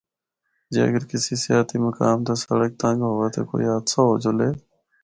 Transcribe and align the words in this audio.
جے 0.71 0.79
اگر 0.89 1.03
کسی 1.11 1.33
سیاحتی 1.43 1.77
مقام 1.85 2.17
تے 2.25 2.33
سڑک 2.43 2.71
تنگ 2.81 2.99
ہووا 3.07 3.27
تے 3.33 3.41
کوئی 3.49 3.65
حادثہ 3.71 3.99
ہو 4.05 4.13
جُلے۔ 4.23 4.49